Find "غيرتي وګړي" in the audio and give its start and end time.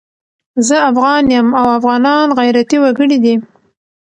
2.39-3.17